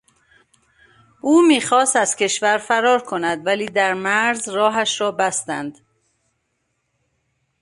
[1.21, 5.77] او میخواست از کشور فرار کند ولی در مرز راهش را بستند.